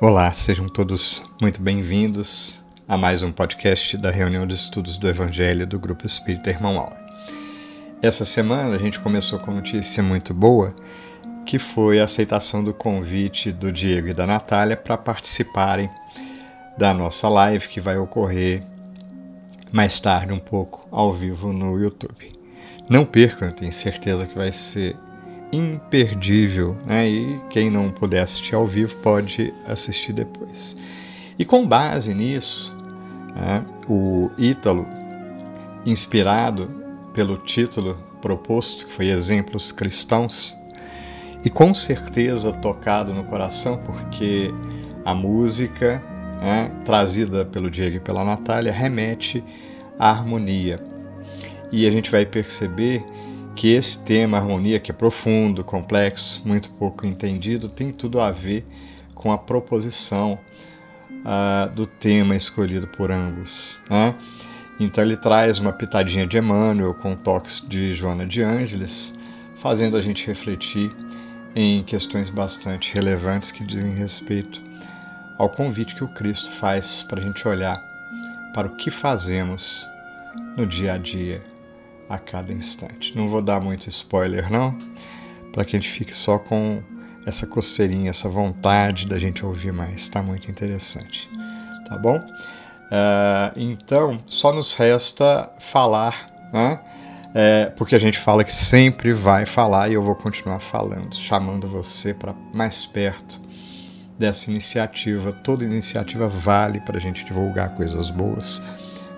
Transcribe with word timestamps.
Olá, 0.00 0.32
sejam 0.32 0.68
todos 0.68 1.22
muito 1.40 1.62
bem-vindos 1.62 2.60
a 2.86 2.98
mais 2.98 3.22
um 3.22 3.30
podcast 3.30 3.96
da 3.96 4.10
reunião 4.10 4.44
de 4.44 4.52
estudos 4.52 4.98
do 4.98 5.08
Evangelho 5.08 5.64
do 5.64 5.78
Grupo 5.78 6.04
Espírita 6.04 6.50
Irmão 6.50 6.76
Aula. 6.76 6.96
Essa 8.02 8.24
semana 8.24 8.74
a 8.74 8.78
gente 8.78 8.98
começou 8.98 9.38
com 9.38 9.52
uma 9.52 9.60
notícia 9.60 10.02
muito 10.02 10.34
boa, 10.34 10.74
que 11.46 11.60
foi 11.60 12.00
a 12.00 12.04
aceitação 12.04 12.62
do 12.62 12.74
convite 12.74 13.52
do 13.52 13.70
Diego 13.70 14.08
e 14.08 14.14
da 14.14 14.26
Natália 14.26 14.76
para 14.76 14.98
participarem 14.98 15.88
da 16.76 16.92
nossa 16.92 17.28
live 17.28 17.68
que 17.68 17.80
vai 17.80 17.96
ocorrer 17.96 18.64
mais 19.70 20.00
tarde 20.00 20.32
um 20.32 20.40
pouco 20.40 20.88
ao 20.90 21.14
vivo 21.14 21.52
no 21.52 21.78
YouTube. 21.78 22.28
Não 22.90 23.06
percam, 23.06 23.52
tenho 23.52 23.72
certeza 23.72 24.26
que 24.26 24.34
vai 24.34 24.50
ser 24.50 24.96
imperdível, 25.52 26.76
né? 26.86 27.08
E 27.08 27.40
quem 27.50 27.70
não 27.70 27.90
puder 27.90 28.22
assistir 28.22 28.54
ao 28.54 28.66
vivo 28.66 28.96
pode 28.96 29.52
assistir 29.66 30.12
depois. 30.12 30.76
E 31.38 31.44
com 31.44 31.66
base 31.66 32.14
nisso, 32.14 32.74
né, 33.34 33.64
o 33.88 34.30
Ítalo, 34.38 34.86
inspirado 35.84 36.70
pelo 37.12 37.38
título 37.38 37.98
proposto, 38.22 38.86
que 38.86 38.92
foi 38.92 39.08
Exemplos 39.08 39.72
Cristãos, 39.72 40.56
e 41.44 41.50
com 41.50 41.74
certeza 41.74 42.52
tocado 42.52 43.12
no 43.12 43.24
coração, 43.24 43.78
porque 43.84 44.50
a 45.04 45.14
música 45.14 46.02
né, 46.40 46.70
trazida 46.84 47.44
pelo 47.44 47.70
Diego 47.70 47.96
e 47.96 48.00
pela 48.00 48.24
Natália 48.24 48.72
remete 48.72 49.44
à 49.98 50.10
harmonia. 50.10 50.82
E 51.70 51.86
a 51.86 51.90
gente 51.90 52.10
vai 52.10 52.24
perceber 52.24 53.04
que 53.54 53.72
esse 53.72 53.98
tema, 53.98 54.38
harmonia, 54.38 54.80
que 54.80 54.90
é 54.90 54.94
profundo, 54.94 55.62
complexo, 55.62 56.42
muito 56.44 56.70
pouco 56.70 57.06
entendido, 57.06 57.68
tem 57.68 57.92
tudo 57.92 58.20
a 58.20 58.30
ver 58.30 58.66
com 59.14 59.32
a 59.32 59.38
proposição 59.38 60.38
uh, 61.10 61.70
do 61.70 61.86
tema 61.86 62.36
escolhido 62.36 62.86
por 62.88 63.10
ambos. 63.10 63.78
Né? 63.88 64.14
Então 64.78 65.04
ele 65.04 65.16
traz 65.16 65.58
uma 65.58 65.72
pitadinha 65.72 66.26
de 66.26 66.36
Emmanuel 66.36 66.94
com 66.94 67.14
toques 67.16 67.64
de 67.66 67.94
Joana 67.94 68.26
de 68.26 68.42
Ângeles, 68.42 69.14
fazendo 69.56 69.96
a 69.96 70.02
gente 70.02 70.26
refletir 70.26 70.90
em 71.54 71.82
questões 71.84 72.30
bastante 72.30 72.92
relevantes 72.92 73.52
que 73.52 73.64
dizem 73.64 73.94
respeito 73.94 74.60
ao 75.38 75.48
convite 75.48 75.94
que 75.94 76.02
o 76.02 76.08
Cristo 76.08 76.50
faz 76.50 77.02
para 77.04 77.20
a 77.20 77.22
gente 77.22 77.46
olhar 77.46 77.80
para 78.52 78.66
o 78.68 78.76
que 78.76 78.90
fazemos 78.90 79.88
no 80.56 80.66
dia 80.66 80.94
a 80.94 80.98
dia 80.98 81.53
a 82.08 82.18
cada 82.18 82.52
instante. 82.52 83.16
Não 83.16 83.28
vou 83.28 83.42
dar 83.42 83.60
muito 83.60 83.88
spoiler, 83.88 84.50
não, 84.50 84.76
para 85.52 85.64
que 85.64 85.76
a 85.76 85.80
gente 85.80 85.90
fique 85.90 86.14
só 86.14 86.38
com 86.38 86.82
essa 87.26 87.46
coceirinha, 87.46 88.10
essa 88.10 88.28
vontade 88.28 89.06
da 89.06 89.18
gente 89.18 89.44
ouvir 89.44 89.72
mais. 89.72 90.02
Está 90.02 90.22
muito 90.22 90.50
interessante, 90.50 91.28
tá 91.88 91.96
bom? 91.96 92.18
Uh, 92.18 93.56
então, 93.56 94.20
só 94.26 94.52
nos 94.52 94.74
resta 94.74 95.50
falar, 95.58 96.30
né? 96.52 96.80
É, 97.36 97.66
porque 97.76 97.96
a 97.96 97.98
gente 97.98 98.16
fala 98.16 98.44
que 98.44 98.54
sempre 98.54 99.12
vai 99.12 99.44
falar 99.44 99.88
e 99.88 99.94
eu 99.94 100.02
vou 100.02 100.14
continuar 100.14 100.60
falando, 100.60 101.16
chamando 101.16 101.66
você 101.66 102.14
para 102.14 102.32
mais 102.52 102.86
perto 102.86 103.40
dessa 104.16 104.48
iniciativa. 104.48 105.32
Toda 105.32 105.64
iniciativa 105.64 106.28
vale 106.28 106.80
para 106.80 106.96
a 106.96 107.00
gente 107.00 107.24
divulgar 107.24 107.74
coisas 107.74 108.08
boas 108.08 108.62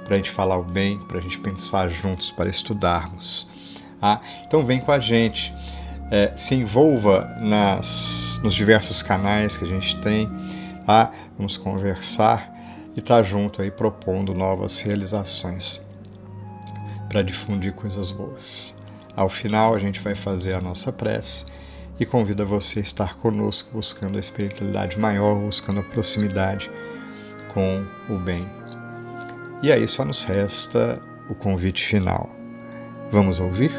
para 0.07 0.15
a 0.15 0.17
gente 0.19 0.31
falar 0.31 0.57
o 0.57 0.62
bem, 0.62 0.99
para 1.01 1.19
a 1.19 1.21
gente 1.21 1.39
pensar 1.39 1.89
juntos, 1.89 2.31
para 2.31 2.49
estudarmos. 2.49 3.49
Ah, 4.01 4.21
então 4.47 4.65
vem 4.65 4.81
com 4.81 4.93
a 4.93 5.00
gente, 5.00 5.53
é, 6.11 6.33
se 6.37 6.55
envolva 6.55 7.37
nas, 7.41 8.39
nos 8.43 8.55
diversos 8.55 9.03
canais 9.03 9.56
que 9.56 9.65
a 9.65 9.69
gente 9.69 9.97
tem, 10.00 10.31
ah, 10.87 11.11
vamos 11.37 11.56
conversar 11.56 12.53
e 12.94 13.00
estar 13.00 13.17
tá 13.17 13.22
junto 13.22 13.61
aí 13.61 13.71
propondo 13.71 14.33
novas 14.33 14.81
realizações 14.81 15.81
para 17.09 17.23
difundir 17.23 17.73
coisas 17.73 18.11
boas. 18.12 18.75
Ao 19.17 19.28
final 19.28 19.75
a 19.75 19.78
gente 19.78 19.99
vai 20.00 20.15
fazer 20.15 20.55
a 20.55 20.61
nossa 20.61 20.93
prece 20.93 21.44
e 21.99 22.06
convida 22.06 22.44
você 22.44 22.78
a 22.78 22.83
estar 22.83 23.17
conosco 23.17 23.71
buscando 23.73 24.17
a 24.17 24.21
espiritualidade 24.21 24.99
maior, 24.99 25.41
buscando 25.41 25.81
a 25.81 25.83
proximidade 25.83 26.71
com 27.53 27.84
o 28.09 28.19
bem. 28.19 28.47
E 29.62 29.72
aí 29.72 29.89
só 29.89 30.05
nos 30.05 30.22
resta 30.25 31.00
o 31.31 31.34
convite 31.34 31.83
final. 31.83 32.31
Vamos 33.11 33.41
ouvir? 33.41 33.72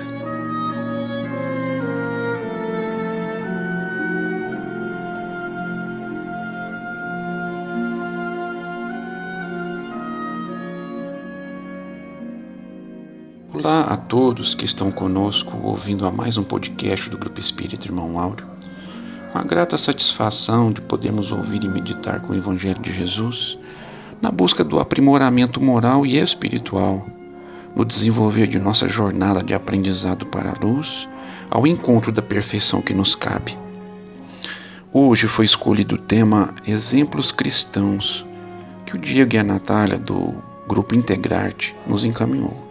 Olá 13.53 13.81
a 13.81 13.97
todos 13.97 14.55
que 14.55 14.65
estão 14.65 14.91
conosco 14.91 15.55
ouvindo 15.61 16.07
a 16.07 16.11
mais 16.11 16.38
um 16.38 16.44
podcast 16.44 17.07
do 17.07 17.19
Grupo 17.19 17.39
Espírita 17.39 17.85
Irmão 17.85 18.19
Áureo. 18.19 18.47
Com 19.31 19.38
a 19.38 19.44
grata 19.44 19.77
satisfação 19.77 20.71
de 20.71 20.81
podermos 20.81 21.31
ouvir 21.31 21.63
e 21.63 21.69
meditar 21.69 22.21
com 22.21 22.33
o 22.33 22.35
Evangelho 22.35 22.81
de 22.81 22.91
Jesus 22.91 23.59
na 24.22 24.31
busca 24.31 24.63
do 24.63 24.79
aprimoramento 24.79 25.61
moral 25.61 26.05
e 26.05 26.17
espiritual, 26.17 27.05
no 27.75 27.85
desenvolver 27.85 28.47
de 28.47 28.59
nossa 28.59 28.88
jornada 28.89 29.44
de 29.44 29.53
aprendizado 29.53 30.25
para 30.25 30.51
a 30.51 30.66
luz, 30.66 31.07
ao 31.50 31.67
encontro 31.67 32.11
da 32.11 32.22
perfeição 32.22 32.81
que 32.81 32.94
nos 32.94 33.16
cabe. 33.16 33.57
Hoje 34.91 35.27
foi 35.27 35.45
escolhido 35.45 35.95
o 35.95 36.00
tema 36.00 36.56
Exemplos 36.66 37.31
Cristãos, 37.31 38.25
que 38.85 38.95
o 38.95 39.00
Diego 39.00 39.35
e 39.35 39.38
a 39.38 39.44
Natália 39.44 39.97
do 39.97 40.33
Grupo 40.67 40.95
Integrarte 40.95 41.75
nos 41.85 42.03
encaminhou. 42.03 42.66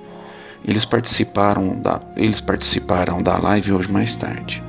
Eles 0.64 0.84
participaram 0.84 1.80
da, 1.80 2.00
eles 2.16 2.40
participaram 2.40 3.22
da 3.22 3.38
live 3.38 3.72
hoje 3.72 3.90
mais 3.90 4.16
tarde. 4.16 4.62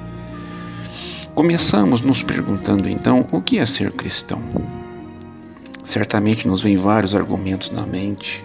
Começamos 1.34 2.02
nos 2.02 2.22
perguntando 2.22 2.88
então 2.88 3.26
o 3.32 3.42
que 3.42 3.58
é 3.58 3.66
ser 3.66 3.92
cristão. 3.92 4.42
Certamente 5.88 6.46
nos 6.46 6.62
vêm 6.62 6.76
vários 6.76 7.16
argumentos 7.16 7.72
na 7.72 7.86
mente, 7.86 8.44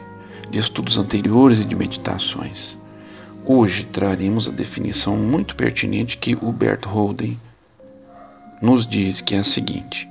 de 0.48 0.60
estudos 0.60 0.96
anteriores 0.96 1.60
e 1.60 1.64
de 1.64 1.74
meditações. 1.74 2.78
Hoje 3.44 3.84
traremos 3.84 4.46
a 4.46 4.52
definição 4.52 5.16
muito 5.16 5.56
pertinente 5.56 6.16
que 6.18 6.36
Hubert 6.36 6.86
Holden 6.86 7.36
nos 8.62 8.86
diz 8.86 9.20
que 9.20 9.34
é 9.34 9.40
a 9.40 9.44
seguinte: 9.44 10.08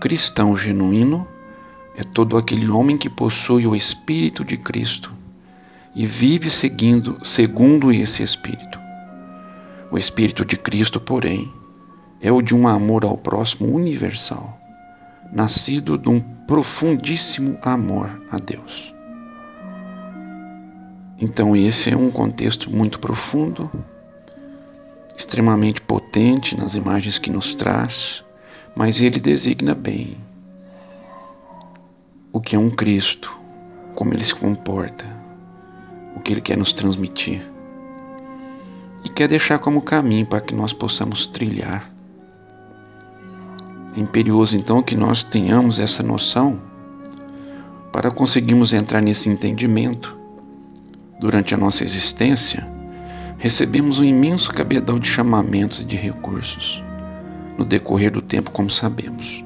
Cristão 0.00 0.56
genuíno 0.56 1.26
é 1.96 2.04
todo 2.04 2.36
aquele 2.36 2.68
homem 2.68 2.96
que 2.96 3.10
possui 3.10 3.66
o 3.66 3.74
Espírito 3.74 4.44
de 4.44 4.56
Cristo 4.56 5.12
e 5.92 6.06
vive 6.06 6.50
seguindo 6.50 7.18
segundo 7.24 7.90
esse 7.90 8.22
Espírito. 8.22 8.78
O 9.90 9.98
Espírito 9.98 10.44
de 10.44 10.56
Cristo, 10.56 11.00
porém, 11.00 11.52
é 12.20 12.30
o 12.30 12.40
de 12.40 12.54
um 12.54 12.68
amor 12.68 13.04
ao 13.04 13.18
próximo 13.18 13.74
universal 13.74 14.65
nascido 15.32 15.98
de 15.98 16.08
um 16.08 16.20
profundíssimo 16.20 17.58
amor 17.62 18.22
a 18.30 18.38
Deus. 18.38 18.94
Então, 21.18 21.56
esse 21.56 21.90
é 21.90 21.96
um 21.96 22.10
contexto 22.10 22.70
muito 22.70 22.98
profundo, 22.98 23.70
extremamente 25.16 25.80
potente 25.80 26.56
nas 26.56 26.74
imagens 26.74 27.18
que 27.18 27.30
nos 27.30 27.54
traz, 27.54 28.24
mas 28.74 29.00
ele 29.00 29.18
designa 29.18 29.74
bem 29.74 30.18
o 32.32 32.40
que 32.40 32.54
é 32.54 32.58
um 32.58 32.70
Cristo, 32.70 33.34
como 33.94 34.12
ele 34.12 34.24
se 34.24 34.34
comporta, 34.34 35.06
o 36.14 36.20
que 36.20 36.32
ele 36.32 36.42
quer 36.42 36.58
nos 36.58 36.72
transmitir 36.72 37.56
e 39.06 39.08
quer 39.08 39.28
deixar 39.28 39.60
como 39.60 39.80
caminho 39.80 40.26
para 40.26 40.40
que 40.40 40.52
nós 40.52 40.72
possamos 40.72 41.28
trilhar 41.28 41.88
imperioso 44.00 44.56
então 44.56 44.82
que 44.82 44.96
nós 44.96 45.22
tenhamos 45.24 45.78
essa 45.78 46.02
noção 46.02 46.60
para 47.92 48.10
conseguirmos 48.10 48.72
entrar 48.72 49.00
nesse 49.00 49.28
entendimento. 49.28 50.16
Durante 51.18 51.54
a 51.54 51.56
nossa 51.56 51.82
existência, 51.82 52.66
recebemos 53.38 53.98
um 53.98 54.04
imenso 54.04 54.52
cabedal 54.52 54.98
de 54.98 55.08
chamamentos 55.08 55.80
e 55.80 55.84
de 55.84 55.96
recursos, 55.96 56.82
no 57.56 57.64
decorrer 57.64 58.10
do 58.12 58.20
tempo, 58.20 58.50
como 58.50 58.70
sabemos, 58.70 59.42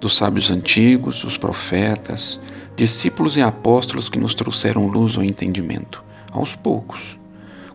dos 0.00 0.16
sábios 0.16 0.50
antigos, 0.50 1.22
os 1.22 1.36
profetas, 1.36 2.40
discípulos 2.76 3.36
e 3.36 3.42
apóstolos 3.42 4.08
que 4.08 4.18
nos 4.18 4.34
trouxeram 4.34 4.88
luz 4.88 5.16
ao 5.16 5.22
entendimento, 5.22 6.02
aos 6.32 6.56
poucos, 6.56 7.18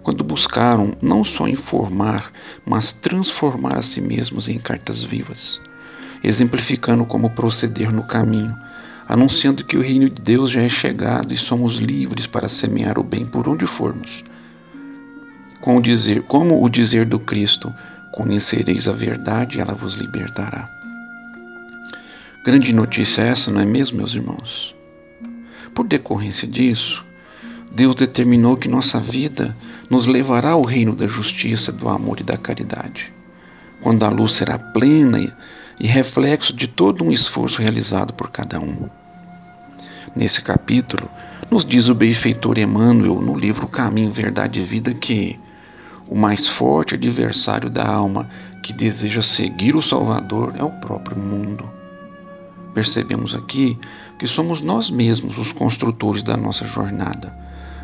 quando 0.01 0.23
buscaram 0.23 0.97
não 1.01 1.23
só 1.23 1.47
informar, 1.47 2.31
mas 2.65 2.91
transformar 2.91 3.77
a 3.77 3.81
si 3.81 4.01
mesmos 4.01 4.49
em 4.49 4.59
cartas 4.59 5.01
vivas 5.01 5.61
exemplificando 6.23 7.05
como 7.05 7.29
proceder 7.31 7.91
no 7.91 8.03
caminho, 8.03 8.57
anunciando 9.07 9.65
que 9.65 9.77
o 9.77 9.81
reino 9.81 10.09
de 10.09 10.21
Deus 10.21 10.49
já 10.49 10.61
é 10.61 10.69
chegado 10.69 11.33
e 11.33 11.37
somos 11.37 11.77
livres 11.77 12.25
para 12.25 12.47
semear 12.47 12.97
o 12.97 13.03
bem 13.03 13.25
por 13.25 13.47
onde 13.47 13.65
formos. 13.67 14.23
Com 15.59 15.77
o 15.77 15.81
dizer, 15.81 16.23
como 16.23 16.63
o 16.63 16.69
dizer 16.69 17.05
do 17.05 17.19
Cristo, 17.19 17.73
conhecereis 18.13 18.87
a 18.87 18.93
verdade 18.93 19.57
e 19.57 19.61
ela 19.61 19.73
vos 19.73 19.95
libertará. 19.95 20.69
Grande 22.45 22.73
notícia 22.73 23.21
essa, 23.21 23.51
não 23.51 23.61
é 23.61 23.65
mesmo, 23.65 23.97
meus 23.97 24.13
irmãos? 24.13 24.75
Por 25.73 25.87
decorrência 25.87 26.47
disso, 26.47 27.03
Deus 27.73 27.95
determinou 27.95 28.55
que 28.55 28.67
nossa 28.67 28.99
vida 28.99 29.55
nos 29.89 30.05
levará 30.05 30.51
ao 30.51 30.61
reino 30.61 30.95
da 30.95 31.07
justiça, 31.07 31.71
do 31.71 31.89
amor 31.89 32.19
e 32.19 32.23
da 32.23 32.37
caridade, 32.37 33.11
quando 33.81 34.03
a 34.03 34.09
luz 34.09 34.33
será 34.33 34.59
plena 34.59 35.19
e 35.79 35.87
reflexo 35.87 36.53
de 36.53 36.67
todo 36.67 37.03
um 37.03 37.11
esforço 37.11 37.61
realizado 37.61 38.13
por 38.13 38.29
cada 38.29 38.59
um. 38.59 38.89
Nesse 40.15 40.41
capítulo, 40.41 41.09
nos 41.49 41.65
diz 41.65 41.89
o 41.89 41.95
benfeitor 41.95 42.57
Emmanuel 42.57 43.21
no 43.21 43.37
livro 43.37 43.67
Caminho, 43.67 44.11
Verdade 44.11 44.59
e 44.59 44.63
Vida 44.63 44.93
que 44.93 45.39
o 46.07 46.15
mais 46.15 46.47
forte 46.47 46.95
adversário 46.95 47.69
da 47.69 47.87
alma 47.87 48.29
que 48.61 48.73
deseja 48.73 49.21
seguir 49.21 49.75
o 49.75 49.81
Salvador 49.81 50.53
é 50.57 50.63
o 50.63 50.69
próprio 50.69 51.17
mundo. 51.17 51.69
Percebemos 52.73 53.35
aqui 53.35 53.77
que 54.17 54.27
somos 54.27 54.61
nós 54.61 54.89
mesmos 54.89 55.37
os 55.37 55.51
construtores 55.51 56.23
da 56.23 56.35
nossa 56.35 56.65
jornada, 56.65 57.33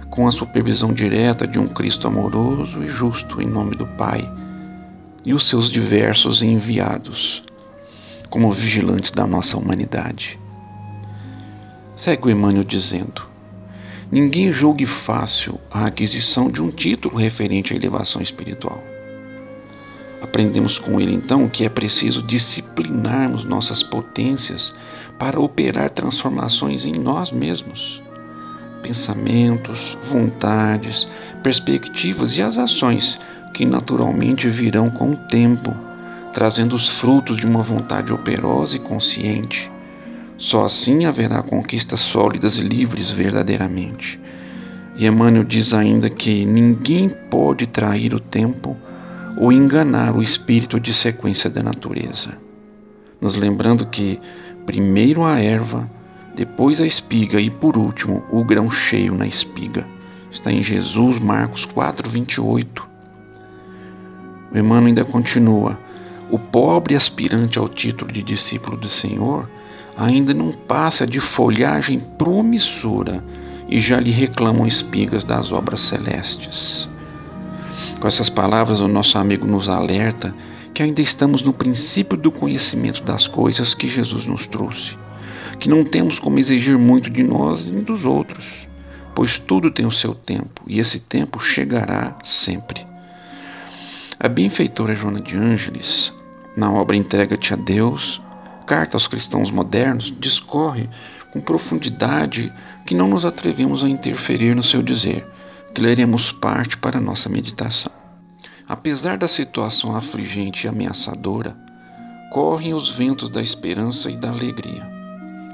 com 0.09 0.27
a 0.27 0.31
supervisão 0.31 0.93
direta 0.93 1.47
de 1.47 1.59
um 1.59 1.67
Cristo 1.67 2.07
amoroso 2.07 2.83
e 2.83 2.87
justo 2.89 3.41
em 3.41 3.45
nome 3.45 3.75
do 3.75 3.85
Pai 3.85 4.27
e 5.25 5.33
os 5.33 5.47
seus 5.47 5.69
diversos 5.69 6.41
enviados, 6.41 7.43
como 8.29 8.51
vigilantes 8.51 9.11
da 9.11 9.25
nossa 9.25 9.57
humanidade. 9.57 10.39
Segue 11.95 12.27
o 12.27 12.29
Emmanuel 12.29 12.63
dizendo: 12.63 13.23
Ninguém 14.11 14.51
julgue 14.51 14.85
fácil 14.85 15.59
a 15.69 15.85
aquisição 15.85 16.49
de 16.49 16.61
um 16.61 16.71
título 16.71 17.17
referente 17.17 17.73
à 17.73 17.75
elevação 17.75 18.21
espiritual. 18.21 18.81
Aprendemos 20.21 20.77
com 20.77 20.99
ele 20.99 21.13
então 21.13 21.47
que 21.47 21.63
é 21.63 21.69
preciso 21.69 22.21
disciplinarmos 22.23 23.45
nossas 23.45 23.81
potências 23.81 24.73
para 25.17 25.39
operar 25.39 25.89
transformações 25.89 26.85
em 26.85 26.93
nós 26.93 27.31
mesmos. 27.31 28.01
Pensamentos, 28.81 29.97
vontades, 30.09 31.07
perspectivas 31.43 32.35
e 32.37 32.41
as 32.41 32.57
ações 32.57 33.19
que 33.53 33.65
naturalmente 33.65 34.47
virão 34.49 34.89
com 34.89 35.11
o 35.11 35.17
tempo, 35.27 35.75
trazendo 36.33 36.75
os 36.75 36.89
frutos 36.89 37.37
de 37.37 37.45
uma 37.45 37.63
vontade 37.63 38.13
operosa 38.13 38.75
e 38.75 38.79
consciente 38.79 39.71
só 40.39 40.63
assim 40.63 41.05
haverá 41.05 41.43
conquistas 41.43 41.99
sólidas 41.99 42.57
e 42.57 42.61
livres 42.61 43.11
verdadeiramente. 43.11 44.17
E 44.95 45.05
Emmanuel 45.05 45.43
diz 45.43 45.73
ainda 45.73 46.09
que 46.09 46.45
ninguém 46.45 47.09
pode 47.09 47.67
trair 47.67 48.13
o 48.13 48.21
tempo 48.21 48.75
ou 49.37 49.51
enganar 49.51 50.15
o 50.15 50.23
espírito 50.23 50.79
de 50.79 50.93
sequência 50.93 51.49
da 51.49 51.61
natureza. 51.61 52.37
Nos 53.19 53.35
lembrando 53.35 53.85
que 53.85 54.17
primeiro 54.65 55.25
a 55.25 55.39
erva, 55.39 55.89
depois 56.33 56.79
a 56.79 56.87
espiga 56.87 57.39
e 57.41 57.49
por 57.49 57.75
último 57.75 58.23
o 58.31 58.41
grão 58.41 58.71
cheio 58.71 59.15
na 59.15 59.27
espiga. 59.27 59.85
Está 60.31 60.49
em 60.51 60.63
Jesus, 60.63 61.19
Marcos 61.19 61.65
4, 61.65 62.09
28. 62.09 62.87
O 64.53 64.57
Emmanuel 64.57 64.87
ainda 64.87 65.03
continua: 65.03 65.77
o 66.29 66.37
pobre 66.37 66.95
aspirante 66.95 67.57
ao 67.57 67.67
título 67.67 68.11
de 68.11 68.21
discípulo 68.21 68.77
do 68.77 68.87
Senhor 68.87 69.49
ainda 69.97 70.33
não 70.33 70.51
passa 70.51 71.05
de 71.05 71.19
folhagem 71.19 71.99
promissora 72.17 73.23
e 73.67 73.79
já 73.79 73.99
lhe 73.99 74.11
reclamam 74.11 74.65
espigas 74.65 75.23
das 75.23 75.51
obras 75.51 75.81
celestes. 75.81 76.89
Com 77.99 78.07
essas 78.07 78.29
palavras, 78.29 78.79
o 78.79 78.87
nosso 78.87 79.17
amigo 79.17 79.45
nos 79.45 79.69
alerta 79.69 80.33
que 80.73 80.83
ainda 80.83 81.01
estamos 81.01 81.41
no 81.41 81.51
princípio 81.51 82.17
do 82.17 82.31
conhecimento 82.31 83.03
das 83.03 83.27
coisas 83.27 83.73
que 83.73 83.89
Jesus 83.89 84.25
nos 84.25 84.47
trouxe, 84.47 84.95
que 85.59 85.67
não 85.67 85.83
temos 85.83 86.19
como 86.19 86.39
exigir 86.39 86.77
muito 86.77 87.09
de 87.09 87.23
nós 87.23 87.69
nem 87.69 87.83
dos 87.83 88.05
outros, 88.05 88.45
pois 89.13 89.37
tudo 89.37 89.71
tem 89.71 89.85
o 89.85 89.91
seu 89.91 90.15
tempo 90.15 90.61
e 90.67 90.79
esse 90.79 90.99
tempo 90.99 91.39
chegará 91.39 92.15
sempre. 92.23 92.87
A 94.17 94.29
benfeitora 94.29 94.95
Joana 94.95 95.19
de 95.19 95.35
Ângeles, 95.35 96.13
na 96.59 96.69
obra 96.69 96.97
Entrega-te 96.97 97.53
a 97.53 97.55
Deus, 97.55 98.21
carta 98.67 98.97
aos 98.97 99.07
cristãos 99.07 99.49
modernos 99.49 100.13
discorre 100.19 100.89
com 101.31 101.39
profundidade 101.39 102.51
que 102.85 102.93
não 102.93 103.07
nos 103.07 103.23
atrevemos 103.23 103.81
a 103.81 103.89
interferir 103.89 104.53
no 104.53 104.61
seu 104.61 104.83
dizer, 104.83 105.25
que 105.73 105.81
leremos 105.81 106.33
parte 106.33 106.75
para 106.75 106.99
nossa 106.99 107.29
meditação. 107.29 107.93
Apesar 108.67 109.17
da 109.17 109.27
situação 109.27 109.95
afligente 109.95 110.65
e 110.65 110.67
ameaçadora, 110.67 111.55
correm 112.29 112.73
os 112.73 112.91
ventos 112.91 113.29
da 113.29 113.41
esperança 113.41 114.11
e 114.11 114.17
da 114.17 114.29
alegria, 114.29 114.85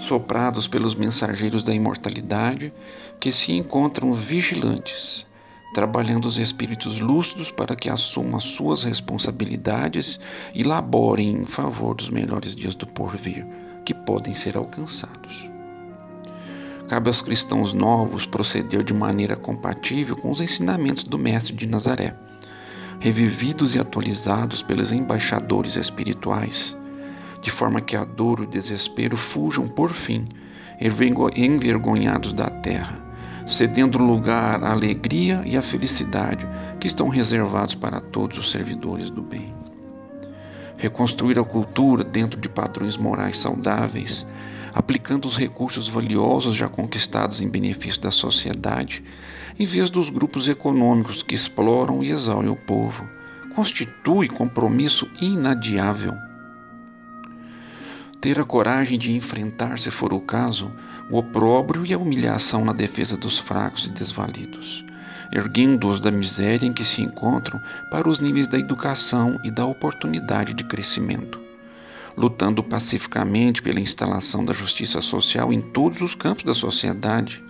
soprados 0.08 0.68
pelos 0.68 0.96
mensageiros 0.96 1.63
da 1.63 1.74
imortalidade 1.74 2.74
que 3.19 3.31
se 3.31 3.51
encontram 3.51 4.12
vigilantes 4.12 5.25
trabalhando 5.75 6.24
os 6.25 6.38
espíritos 6.38 7.01
lúcidos 7.01 7.51
para 7.51 7.75
que 7.75 7.89
assumam 7.89 8.38
as 8.38 8.45
suas 8.45 8.86
responsabilidades 8.86 10.18
e 10.54 10.63
laborem 10.63 11.42
em 11.42 11.45
favor 11.45 11.94
dos 11.94 12.10
melhores 12.10 12.56
dias 12.56 12.75
do 12.75 12.88
porvir, 12.88 13.45
que 13.83 13.94
podem 13.94 14.33
ser 14.33 14.56
alcançados. 14.56 15.50
Cabe 16.88 17.10
aos 17.10 17.22
cristãos 17.22 17.74
novos 17.74 18.25
proceder 18.25 18.86
de 18.86 18.94
maneira 18.94 19.36
compatível 19.36 20.16
com 20.16 20.31
os 20.31 20.39
ensinamentos 20.39 21.04
do 21.04 21.18
Mestre 21.18 21.54
de 21.54 21.68
Nazaré, 21.68 22.16
revividos 23.01 23.75
e 23.75 23.80
atualizados 23.80 24.63
pelos 24.63 24.94
embaixadores 24.94 25.75
espirituais, 25.75 26.77
de 27.42 27.51
forma 27.51 27.81
que 27.81 27.98
a 27.98 28.06
dor 28.06 28.39
e 28.39 28.44
o 28.44 28.48
desespero 28.48 29.18
fujam 29.18 29.68
por 29.68 29.92
fim, 29.92 30.25
envergonhados 30.80 32.31
da 32.31 32.50
terra 32.50 33.05
cedendo 33.45 33.97
lugar 33.97 34.63
à 34.63 34.71
alegria 34.71 35.42
e 35.45 35.56
à 35.56 35.62
felicidade 35.62 36.47
que 36.80 36.88
estão 36.88 37.09
reservados 37.09 37.75
para 37.75 38.01
todos 38.01 38.38
os 38.38 38.51
servidores 38.51 39.12
do 39.12 39.21
bem. 39.21 39.53
Reconstruir 40.77 41.39
a 41.39 41.44
cultura 41.44 42.03
dentro 42.03 42.39
de 42.39 42.50
padrões 42.50 42.97
morais 42.97 43.38
saudáveis, 43.38 44.25
aplicando 44.74 45.25
os 45.25 45.38
recursos 45.38 45.88
valiosos 45.88 46.55
já 46.55 46.67
conquistados 46.67 47.39
em 47.39 47.48
benefício 47.48 48.01
da 48.01 48.12
sociedade, 48.12 49.03
em 49.58 49.65
vez 49.65 49.89
dos 49.89 50.10
grupos 50.10 50.50
econômicos 50.50 51.24
que 51.24 51.34
exploram 51.34 52.03
e 52.03 52.12
exaurem 52.12 52.50
o 52.50 52.55
povo, 52.55 53.08
constitui 53.55 54.27
compromisso 54.27 55.08
inadiável. 55.22 56.13
Ter 58.20 58.39
a 58.39 58.43
coragem 58.43 59.00
de 59.00 59.13
enfrentar, 59.13 59.79
se 59.79 59.91
for 59.91 60.12
o 60.12 60.20
caso, 60.20 60.72
o 61.09 61.17
opróbrio 61.17 61.85
e 61.85 61.93
a 61.93 61.97
humilhação 61.97 62.65
na 62.65 62.74
defesa 62.74 63.15
dos 63.15 63.38
fracos 63.38 63.85
e 63.85 63.91
desvalidos, 63.91 64.83
erguendo-os 65.31 66.00
da 66.00 66.09
miséria 66.12 66.65
em 66.65 66.74
que 66.74 66.83
se 66.83 67.01
encontram 67.01 67.62
para 67.91 68.09
os 68.09 68.19
níveis 68.19 68.47
da 68.47 68.57
educação 68.57 69.39
e 69.43 69.51
da 69.51 69.65
oportunidade 69.65 70.53
de 70.53 70.63
crescimento, 70.63 71.39
lutando 72.17 72.63
pacificamente 72.63 73.62
pela 73.62 73.79
instalação 73.79 74.43
da 74.43 74.53
justiça 74.53 75.01
social 75.01 75.53
em 75.53 75.62
todos 75.62 76.01
os 76.01 76.15
campos 76.15 76.43
da 76.43 76.53
sociedade, 76.53 77.43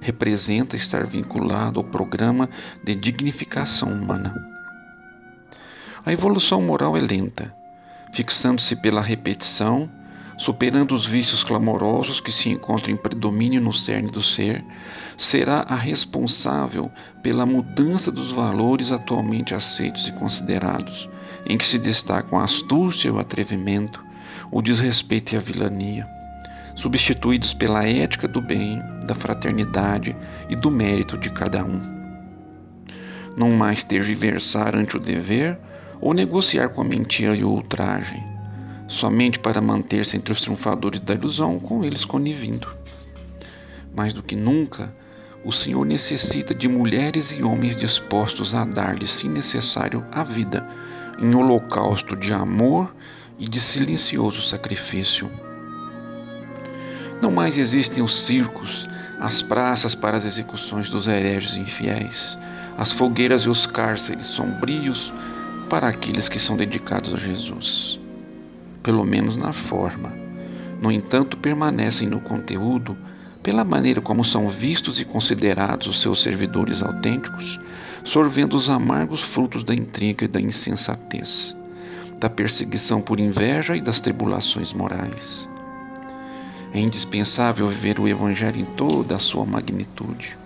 representa 0.00 0.76
estar 0.76 1.06
vinculado 1.06 1.80
ao 1.80 1.84
programa 1.84 2.48
de 2.84 2.94
dignificação 2.94 3.92
humana. 3.92 4.34
A 6.04 6.12
evolução 6.12 6.62
moral 6.62 6.96
é 6.96 7.00
lenta, 7.00 7.54
fixando-se 8.12 8.76
pela 8.76 9.00
repetição 9.00 9.90
superando 10.38 10.94
os 10.94 11.04
vícios 11.04 11.42
clamorosos 11.42 12.20
que 12.20 12.30
se 12.30 12.48
encontram 12.48 12.94
em 12.94 12.96
predomínio 12.96 13.60
no 13.60 13.74
cerne 13.74 14.08
do 14.08 14.22
ser, 14.22 14.64
será 15.16 15.66
a 15.68 15.74
responsável 15.74 16.90
pela 17.20 17.44
mudança 17.44 18.10
dos 18.12 18.30
valores 18.30 18.92
atualmente 18.92 19.52
aceitos 19.52 20.06
e 20.06 20.12
considerados, 20.12 21.10
em 21.44 21.58
que 21.58 21.66
se 21.66 21.76
destacam 21.76 22.38
a 22.38 22.44
astúcia 22.44 23.08
e 23.08 23.10
o 23.10 23.18
atrevimento, 23.18 24.02
o 24.52 24.62
desrespeito 24.62 25.34
e 25.34 25.36
a 25.36 25.40
vilania, 25.40 26.06
substituídos 26.76 27.52
pela 27.52 27.84
ética 27.84 28.28
do 28.28 28.40
bem, 28.40 28.80
da 29.04 29.16
fraternidade 29.16 30.14
e 30.48 30.54
do 30.54 30.70
mérito 30.70 31.18
de 31.18 31.30
cada 31.30 31.64
um. 31.64 31.98
Não 33.36 33.50
mais 33.50 33.82
tergiversar 33.82 34.76
ante 34.76 34.96
o 34.96 35.00
dever 35.00 35.58
ou 36.00 36.14
negociar 36.14 36.68
com 36.68 36.80
a 36.80 36.84
mentira 36.84 37.34
e 37.34 37.42
o 37.42 37.50
ultraje, 37.50 38.27
somente 38.88 39.38
para 39.38 39.60
manter-se 39.60 40.16
entre 40.16 40.32
os 40.32 40.40
triunfadores 40.40 41.00
da 41.00 41.14
ilusão, 41.14 41.60
com 41.60 41.84
eles 41.84 42.04
conivindo. 42.04 42.66
Mais 43.94 44.14
do 44.14 44.22
que 44.22 44.34
nunca, 44.34 44.92
o 45.44 45.52
Senhor 45.52 45.84
necessita 45.84 46.54
de 46.54 46.66
mulheres 46.66 47.30
e 47.30 47.42
homens 47.42 47.76
dispostos 47.76 48.54
a 48.54 48.64
dar-lhe, 48.64 49.06
se 49.06 49.28
necessário, 49.28 50.04
a 50.10 50.24
vida, 50.24 50.66
em 51.18 51.34
holocausto 51.34 52.16
de 52.16 52.32
amor 52.32 52.94
e 53.38 53.44
de 53.44 53.60
silencioso 53.60 54.40
sacrifício. 54.42 55.30
Não 57.20 57.30
mais 57.30 57.58
existem 57.58 58.02
os 58.02 58.26
circos, 58.26 58.88
as 59.20 59.42
praças 59.42 59.94
para 59.94 60.16
as 60.16 60.24
execuções 60.24 60.88
dos 60.88 61.08
hereges 61.08 61.56
infiéis, 61.56 62.38
as 62.76 62.92
fogueiras 62.92 63.42
e 63.42 63.48
os 63.48 63.66
cárceres 63.66 64.26
sombrios 64.26 65.12
para 65.68 65.88
aqueles 65.88 66.28
que 66.28 66.38
são 66.38 66.56
dedicados 66.56 67.12
a 67.12 67.18
Jesus 67.18 67.97
pelo 68.82 69.04
menos 69.04 69.36
na 69.36 69.52
forma, 69.52 70.12
no 70.80 70.92
entanto, 70.92 71.36
permanecem 71.36 72.08
no 72.08 72.20
conteúdo 72.20 72.96
pela 73.42 73.64
maneira 73.64 74.00
como 74.00 74.24
são 74.24 74.48
vistos 74.48 75.00
e 75.00 75.04
considerados 75.04 75.86
os 75.86 76.00
seus 76.00 76.22
servidores 76.22 76.82
autênticos, 76.82 77.58
sorvendo 78.04 78.56
os 78.56 78.68
amargos 78.68 79.22
frutos 79.22 79.64
da 79.64 79.74
intriga 79.74 80.24
e 80.24 80.28
da 80.28 80.40
insensatez, 80.40 81.56
da 82.18 82.28
perseguição 82.28 83.00
por 83.00 83.18
inveja 83.18 83.76
e 83.76 83.80
das 83.80 84.00
tribulações 84.00 84.72
morais. 84.72 85.48
É 86.72 86.78
indispensável 86.78 87.68
viver 87.68 87.98
o 87.98 88.06
Evangelho 88.06 88.60
em 88.60 88.64
toda 88.64 89.16
a 89.16 89.18
sua 89.18 89.44
magnitude. 89.44 90.36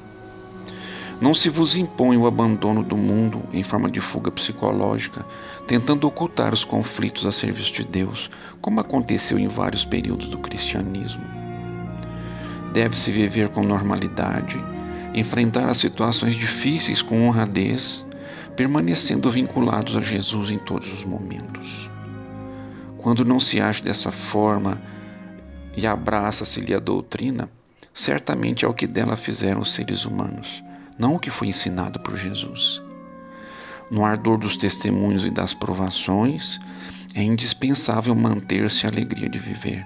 Não 1.22 1.34
se 1.34 1.48
vos 1.48 1.76
impõe 1.76 2.16
o 2.16 2.26
abandono 2.26 2.82
do 2.82 2.96
mundo 2.96 3.44
em 3.52 3.62
forma 3.62 3.88
de 3.88 4.00
fuga 4.00 4.28
psicológica, 4.28 5.24
tentando 5.68 6.04
ocultar 6.04 6.52
os 6.52 6.64
conflitos 6.64 7.24
a 7.24 7.30
serviço 7.30 7.72
de 7.74 7.84
Deus, 7.84 8.28
como 8.60 8.80
aconteceu 8.80 9.38
em 9.38 9.46
vários 9.46 9.84
períodos 9.84 10.26
do 10.26 10.36
cristianismo. 10.36 11.22
Deve-se 12.72 13.12
viver 13.12 13.50
com 13.50 13.62
normalidade, 13.62 14.58
enfrentar 15.14 15.68
as 15.68 15.76
situações 15.76 16.34
difíceis 16.34 17.02
com 17.02 17.28
honradez, 17.28 18.04
permanecendo 18.56 19.30
vinculados 19.30 19.96
a 19.96 20.00
Jesus 20.00 20.50
em 20.50 20.58
todos 20.58 20.92
os 20.92 21.04
momentos. 21.04 21.88
Quando 22.98 23.24
não 23.24 23.38
se 23.38 23.60
age 23.60 23.80
dessa 23.80 24.10
forma 24.10 24.76
e 25.76 25.86
abraça-se-lhe 25.86 26.74
a 26.74 26.80
doutrina, 26.80 27.48
certamente 27.94 28.64
é 28.64 28.68
o 28.68 28.74
que 28.74 28.88
dela 28.88 29.16
fizeram 29.16 29.60
os 29.60 29.72
seres 29.72 30.04
humanos, 30.04 30.64
não 31.02 31.16
o 31.16 31.18
que 31.18 31.30
foi 31.30 31.48
ensinado 31.48 32.00
por 32.00 32.16
Jesus. 32.16 32.80
No 33.90 34.04
ardor 34.04 34.38
dos 34.38 34.56
testemunhos 34.56 35.26
e 35.26 35.30
das 35.30 35.52
provações, 35.52 36.58
é 37.14 37.22
indispensável 37.22 38.14
manter-se 38.14 38.86
a 38.86 38.88
alegria 38.88 39.28
de 39.28 39.38
viver 39.38 39.84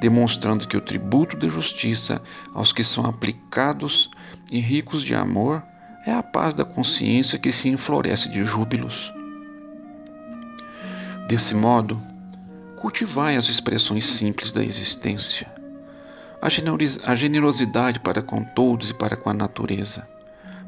demonstrando 0.00 0.66
que 0.66 0.76
o 0.76 0.80
tributo 0.80 1.36
de 1.36 1.50
justiça 1.50 2.22
aos 2.54 2.72
que 2.72 2.82
são 2.82 3.04
aplicados 3.04 4.10
e 4.50 4.58
ricos 4.58 5.02
de 5.02 5.14
amor 5.14 5.62
é 6.06 6.12
a 6.12 6.22
paz 6.22 6.54
da 6.54 6.64
consciência 6.64 7.38
que 7.38 7.52
se 7.52 7.68
enfloresce 7.68 8.30
de 8.30 8.42
júbilos. 8.42 9.12
Desse 11.28 11.54
modo, 11.54 12.02
cultivai 12.76 13.36
as 13.36 13.48
expressões 13.50 14.06
simples 14.06 14.50
da 14.52 14.64
existência, 14.64 15.46
a 16.40 17.14
generosidade 17.14 18.00
para 18.00 18.22
com 18.22 18.42
todos 18.42 18.88
e 18.90 18.94
para 18.94 19.14
com 19.16 19.28
a 19.28 19.34
natureza, 19.34 20.08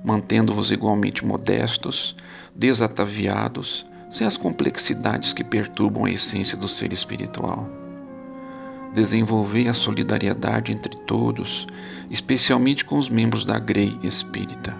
mantendo-vos 0.04 0.70
igualmente 0.70 1.24
modestos, 1.24 2.16
desataviados, 2.54 3.86
sem 4.10 4.26
as 4.26 4.36
complexidades 4.36 5.32
que 5.32 5.44
perturbam 5.44 6.04
a 6.04 6.10
essência 6.10 6.56
do 6.56 6.68
ser 6.68 6.92
espiritual 6.92 7.82
desenvolver 8.92 9.68
a 9.68 9.74
solidariedade 9.74 10.70
entre 10.70 10.94
todos, 11.06 11.66
especialmente 12.10 12.84
com 12.84 12.98
os 12.98 13.08
membros 13.08 13.44
da 13.44 13.58
Grey 13.58 13.98
Espírita, 14.02 14.76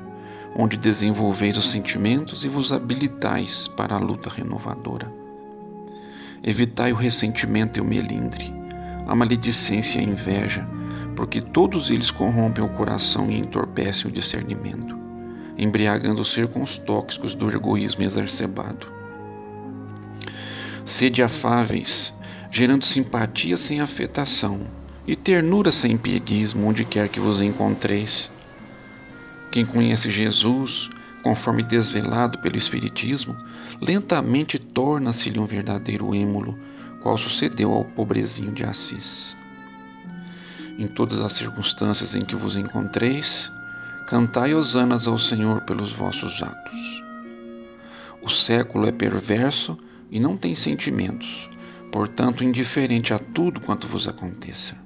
onde 0.55 0.77
desenvolveis 0.77 1.57
os 1.57 1.71
sentimentos 1.71 2.45
e 2.45 2.49
vos 2.49 2.73
habilitais 2.73 3.69
para 3.69 3.95
a 3.95 3.99
luta 3.99 4.29
renovadora. 4.29 5.11
Evitai 6.43 6.93
o 6.93 6.97
ressentimento 6.97 7.79
e 7.79 7.83
o 7.83 7.85
melindre, 7.85 8.53
a 9.07 9.15
maledicência 9.15 9.99
e 9.99 10.05
a 10.05 10.09
inveja, 10.09 10.67
porque 11.17 11.41
todos 11.41 11.91
eles 11.91 12.11
corrompem 12.11 12.65
o 12.65 12.69
coração 12.71 13.31
e 13.31 13.39
entorpecem 13.39 14.11
o 14.11 14.13
discernimento, 14.13 14.99
embriagando 15.63 16.23
o 16.23 16.25
ser 16.25 16.49
com 16.49 16.63
os 16.63 16.77
tóxicos 16.79 17.35
do 17.35 17.51
egoísmo 17.51 18.03
exacerbado. 18.03 18.87
Sede 20.85 21.23
afáveis, 21.23 22.13
gerando 22.51 22.85
simpatia 22.85 23.57
sem 23.57 23.81
afetação 23.81 24.61
e 25.07 25.15
ternura 25.15 25.71
sem 25.71 25.97
pieguismo 25.97 26.67
onde 26.67 26.85
quer 26.85 27.09
que 27.09 27.21
vos 27.21 27.41
encontreis. 27.41 28.31
Quem 29.53 29.65
conhece 29.65 30.11
Jesus, 30.11 30.91
conforme 31.23 31.63
desvelado 31.63 32.39
pelo 32.39 32.57
Espiritismo, 32.57 33.37
lentamente 33.81 34.59
torna-se-lhe 34.59 35.39
um 35.39 35.47
verdadeiro 35.47 36.15
êmulo, 36.15 36.59
qual 37.03 37.17
sucedeu 37.17 37.73
ao 37.73 37.85
pobrezinho 37.85 38.53
de 38.53 38.65
Assis. 38.65 39.37
Em 40.79 40.89
todas 40.89 41.21
as 41.21 41.35
circunstâncias 41.35 42.15
em 42.15 42.25
que 42.25 42.35
vos 42.35 42.57
encontreis, 42.57 43.53
cantai 44.07 44.55
hosanas 44.55 45.07
ao 45.07 45.19
Senhor 45.19 45.63
pelos 45.63 45.93
vossos 45.93 46.43
atos. 46.43 47.03
O 48.21 48.29
século 48.29 48.87
é 48.87 48.93
perverso 48.93 49.79
e 50.11 50.21
não 50.21 50.37
tem 50.37 50.55
sentimentos, 50.55 51.49
portanto 51.91 52.45
indiferente 52.45 53.15
a 53.15 53.19
tudo 53.19 53.61
quanto 53.61 53.87
vos 53.87 54.07
aconteça. 54.07 54.77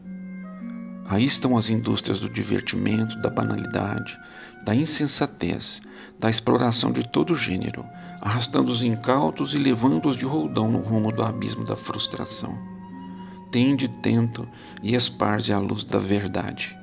Aí 1.09 1.25
estão 1.25 1.57
as 1.57 1.71
indústrias 1.71 2.21
do 2.21 2.29
divertimento, 2.29 3.17
da 3.21 3.31
banalidade, 3.31 4.19
da 4.65 4.75
insensatez, 4.75 5.81
da 6.19 6.29
exploração 6.29 6.93
de 6.93 7.09
todo 7.09 7.37
gênero, 7.37 7.85
arrastando 8.21 8.73
os 8.73 8.83
incautos 8.83 9.55
e 9.55 9.59
levando-os 9.59 10.17
de 10.17 10.25
roldão 10.25 10.71
no 10.71 10.81
rumo 10.81 11.13
do 11.13 11.23
abismo 11.23 11.65
da 11.65 11.77
frustração. 11.77 12.59
Tende 13.53 13.89
tento 13.89 14.49
e 14.83 14.95
esparze 14.95 15.53
a 15.53 15.59
luz 15.59 15.85
da 15.85 15.99
verdade. 15.99 16.76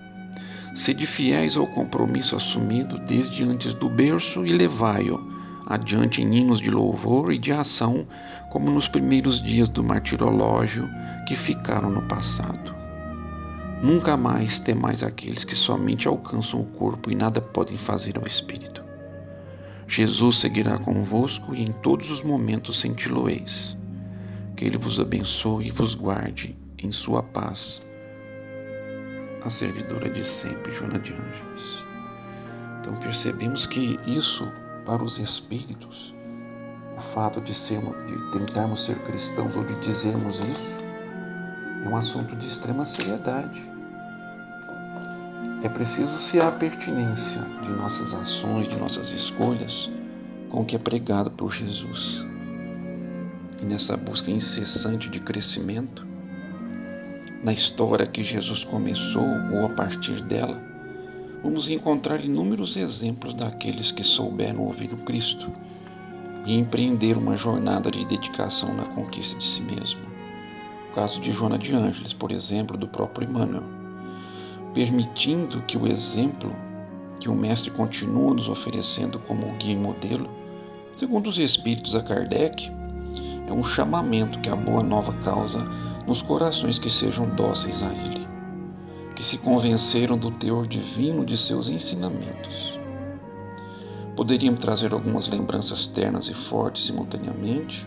Sede 0.74 1.06
fiéis 1.06 1.56
ao 1.56 1.68
compromisso 1.68 2.36
assumido 2.36 2.98
desde 2.98 3.44
antes 3.44 3.74
do 3.74 3.88
berço 3.88 4.46
e 4.46 4.52
levai-o 4.52 5.34
adiante 5.68 6.22
em 6.22 6.36
hinos 6.36 6.60
de 6.60 6.70
louvor 6.70 7.32
e 7.32 7.38
de 7.38 7.52
ação, 7.52 8.06
como 8.50 8.70
nos 8.70 8.88
primeiros 8.88 9.42
dias 9.42 9.70
do 9.70 9.84
martirológio 9.84 10.90
que 11.28 11.36
ficaram 11.36 11.90
no 11.90 12.02
passado. 12.04 12.74
Nunca 13.82 14.16
mais 14.16 14.60
temais 14.60 15.04
aqueles 15.04 15.44
que 15.44 15.56
somente 15.56 16.08
alcançam 16.08 16.62
o 16.62 16.66
corpo 16.66 17.12
e 17.12 17.16
nada 17.16 17.42
podem 17.42 17.78
fazer 17.78 18.18
ao 18.18 18.26
espírito. 18.26 18.84
Jesus 19.88 20.40
seguirá 20.40 20.78
convosco 20.78 21.54
e 21.54 21.62
em 21.62 21.72
todos 21.72 22.10
os 22.10 22.22
momentos 22.24 22.80
senti-lo-eis. 22.80 23.78
Que 24.56 24.66
Ele 24.66 24.78
vos 24.78 25.00
abençoe 25.00 25.68
e 25.68 25.72
vos 25.72 25.94
guarde 25.94 26.56
em 26.78 26.92
sua 26.92 27.22
paz. 27.22 27.86
A 29.46 29.50
servidora 29.50 30.10
de 30.10 30.26
sempre, 30.26 30.74
Joana 30.74 31.00
de 31.00 31.12
Ângeles. 31.12 31.86
Então 32.80 32.96
percebemos 32.96 33.66
que 33.66 34.00
isso 34.08 34.50
para 34.86 35.04
os 35.04 35.18
espíritos, 35.20 36.16
o 36.98 37.02
fato 37.02 37.42
de, 37.42 37.54
sermos, 37.54 37.96
de 38.08 38.32
tentarmos 38.32 38.86
ser 38.86 38.98
cristãos 39.00 39.56
ou 39.56 39.64
de 39.66 39.76
dizermos 39.82 40.40
isso 40.40 40.84
é 41.86 41.90
um 41.90 41.98
assunto 41.98 42.36
de 42.38 42.48
extrema 42.48 42.86
seriedade. 42.86 43.62
É 45.62 45.68
preciso 45.68 46.18
se 46.20 46.40
há 46.40 46.50
pertinência 46.50 47.42
de 47.62 47.70
nossas 47.70 48.14
ações, 48.14 48.70
de 48.70 48.78
nossas 48.78 49.12
escolhas 49.12 49.90
com 50.50 50.62
o 50.62 50.66
que 50.66 50.78
é 50.78 50.80
pregado 50.80 51.30
por 51.32 51.54
Jesus. 51.54 52.26
E 53.62 53.66
nessa 53.66 53.98
busca 53.98 54.32
incessante 54.32 55.10
de 55.10 55.20
crescimento, 55.20 56.13
na 57.44 57.52
história 57.52 58.08
que 58.08 58.24
Jesus 58.24 58.64
começou 58.64 59.28
ou 59.52 59.66
a 59.66 59.70
partir 59.70 60.24
dela, 60.24 60.58
vamos 61.44 61.70
encontrar 61.70 62.24
inúmeros 62.24 62.78
exemplos 62.78 63.34
daqueles 63.34 63.92
que 63.92 64.02
souberam 64.02 64.62
ouvir 64.62 64.94
o 64.94 64.98
Cristo 65.00 65.52
e 66.46 66.58
empreender 66.58 67.18
uma 67.18 67.36
jornada 67.36 67.92
de 67.92 68.06
dedicação 68.06 68.74
na 68.74 68.86
conquista 68.86 69.38
de 69.38 69.46
si 69.46 69.62
mesmo. 69.62 70.00
O 70.90 70.96
caso 70.96 71.20
de 71.20 71.34
Joana 71.34 71.58
de 71.58 71.74
Ângeles, 71.76 72.14
por 72.14 72.32
exemplo, 72.32 72.78
do 72.78 72.88
próprio 72.88 73.28
Emmanuel, 73.28 73.64
permitindo 74.74 75.62
que 75.64 75.78
o 75.78 75.86
exemplo 75.86 76.56
que 77.20 77.28
o 77.28 77.36
Mestre 77.36 77.72
continua 77.72 78.34
nos 78.34 78.48
oferecendo 78.48 79.20
como 79.20 79.52
guia 79.58 79.74
e 79.74 79.76
modelo, 79.76 80.30
segundo 80.96 81.28
os 81.28 81.38
Espíritos 81.38 81.94
a 81.94 82.02
Kardec, 82.02 82.72
é 83.48 83.52
um 83.52 83.64
chamamento 83.66 84.40
que 84.40 84.50
a 84.50 84.56
boa 84.56 84.82
nova 84.82 85.12
causa 85.24 85.83
nos 86.08 86.22
corações 86.22 86.78
que 86.78 86.90
sejam 86.90 87.28
dóceis 87.36 87.82
a 87.82 87.88
Ele 87.88 88.34
que 89.16 89.24
se 89.24 89.38
convenceram 89.38 90.18
do 90.18 90.32
teor 90.32 90.68
divino 90.68 91.26
de 91.26 91.38
seus 91.38 91.70
ensinamentos. 91.70 92.78
Poderiam 94.16 94.56
trazer 94.56 94.94
algumas 94.94 95.28
lembranças 95.28 95.88
ternas 95.88 96.28
e 96.28 96.34
fortes 96.34 96.86
simultaneamente. 96.86 97.86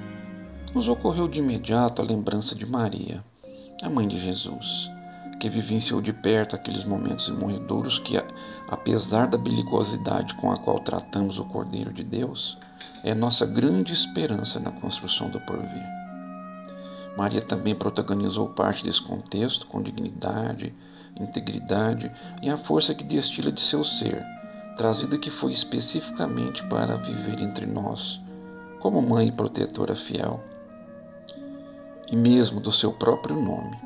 Nos 0.74 0.88
ocorreu 0.88 1.28
de 1.28 1.38
imediato 1.38 2.02
a 2.02 2.04
lembrança 2.04 2.54
de 2.54 2.66
Maria, 2.66 3.22
a 3.82 3.88
mãe 3.88 4.08
de 4.08 4.18
Jesus, 4.18 4.90
que 5.40 5.48
vivenciou 5.48 6.00
de 6.00 6.12
perto 6.12 6.56
aqueles 6.56 6.84
momentos 6.84 7.28
imorredouros 7.28 7.98
que, 7.98 8.16
apesar 8.68 9.26
da 9.26 9.38
belicosidade 9.38 10.34
com 10.34 10.50
a 10.50 10.58
qual 10.58 10.80
tratamos 10.80 11.38
o 11.38 11.44
Cordeiro 11.44 11.92
de 11.92 12.02
Deus, 12.02 12.58
é 13.04 13.14
nossa 13.14 13.46
grande 13.46 13.92
esperança 13.92 14.58
na 14.58 14.72
construção 14.72 15.30
do 15.30 15.40
porvir. 15.40 15.95
Maria 17.16 17.40
também 17.40 17.74
protagonizou 17.74 18.48
parte 18.48 18.84
desse 18.84 19.00
contexto 19.02 19.66
com 19.66 19.82
dignidade, 19.82 20.74
integridade 21.18 22.10
e 22.42 22.50
a 22.50 22.56
força 22.56 22.94
que 22.94 23.02
destila 23.02 23.50
de 23.50 23.60
seu 23.60 23.82
ser, 23.82 24.22
trazida 24.76 25.16
que 25.16 25.30
foi 25.30 25.52
especificamente 25.52 26.62
para 26.64 26.96
viver 26.96 27.40
entre 27.40 27.64
nós, 27.64 28.20
como 28.80 29.00
mãe 29.00 29.32
protetora 29.32 29.96
fiel, 29.96 30.42
e 32.08 32.14
mesmo 32.14 32.60
do 32.60 32.70
seu 32.70 32.92
próprio 32.92 33.40
nome. 33.40 33.76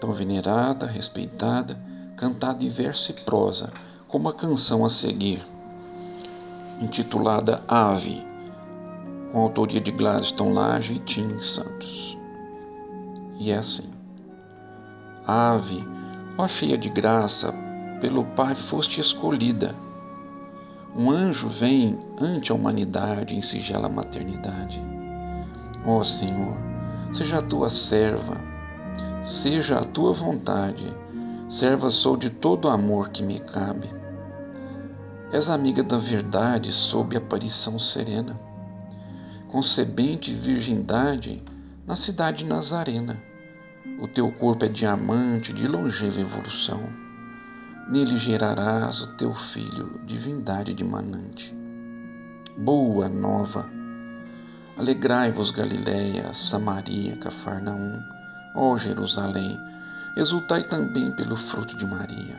tão 0.00 0.12
venerada, 0.12 0.84
respeitada, 0.84 1.78
cantada 2.16 2.62
em 2.62 2.68
verso 2.68 3.12
e 3.12 3.14
prosa, 3.14 3.72
como 4.06 4.28
a 4.28 4.34
canção 4.34 4.84
a 4.84 4.90
seguir, 4.90 5.42
intitulada 6.82 7.62
Ave, 7.66 8.22
com 9.32 9.40
autoria 9.40 9.80
de 9.80 9.90
Gladstone 9.90 10.52
Lage 10.52 10.92
e 10.94 10.98
Tim 11.00 11.40
Santos. 11.40 12.15
E 13.38 13.50
é 13.50 13.58
assim: 13.58 13.90
Ave, 15.26 15.86
ó 16.38 16.46
cheia 16.48 16.78
de 16.78 16.88
graça, 16.88 17.52
pelo 18.00 18.24
Pai 18.24 18.54
foste 18.54 19.00
escolhida. 19.00 19.74
Um 20.96 21.10
anjo 21.10 21.48
vem 21.48 21.98
ante 22.18 22.50
a 22.50 22.54
humanidade 22.54 23.34
em 23.34 23.42
sigela 23.42 23.88
maternidade. 23.88 24.80
Ó 25.84 26.02
Senhor, 26.04 26.56
seja 27.12 27.38
a 27.38 27.42
tua 27.42 27.68
serva, 27.68 28.40
seja 29.24 29.78
a 29.78 29.84
tua 29.84 30.12
vontade, 30.12 30.86
serva 31.48 31.90
sou 31.90 32.16
de 32.16 32.30
todo 32.30 32.66
o 32.66 32.70
amor 32.70 33.10
que 33.10 33.22
me 33.22 33.40
cabe. 33.40 33.90
És 35.32 35.48
amiga 35.48 35.82
da 35.82 35.98
verdade 35.98 36.72
sob 36.72 37.16
aparição 37.16 37.78
serena, 37.78 38.38
concebente 39.48 40.32
virgindade 40.32 41.42
na 41.86 41.94
cidade 41.94 42.44
nazarena. 42.44 43.25
O 43.98 44.06
teu 44.06 44.30
corpo 44.30 44.64
é 44.64 44.68
diamante 44.68 45.52
de 45.52 45.66
longeva 45.66 46.20
evolução. 46.20 46.88
Nele 47.88 48.18
gerarás 48.18 49.00
o 49.00 49.16
teu 49.16 49.34
filho, 49.34 50.00
divindade 50.04 50.74
de 50.74 50.84
manante. 50.84 51.54
Boa 52.58 53.08
nova! 53.08 53.68
Alegrai-vos, 54.76 55.50
Galiléia, 55.50 56.34
Samaria, 56.34 57.16
Cafarnaum, 57.16 57.98
ó 58.54 58.76
Jerusalém, 58.76 59.58
exultai 60.16 60.64
também 60.64 61.10
pelo 61.12 61.36
fruto 61.36 61.76
de 61.76 61.86
Maria. 61.86 62.38